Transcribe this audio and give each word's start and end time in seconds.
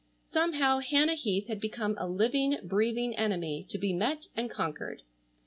Somehow 0.25 0.79
Hannah 0.79 1.13
Heath 1.13 1.47
had 1.47 1.59
become 1.59 1.95
a 1.99 2.07
living, 2.07 2.57
breathing 2.63 3.15
enemy 3.15 3.67
to 3.69 3.77
be 3.77 3.93
met 3.93 4.29
and 4.35 4.49
conquered. 4.49 5.03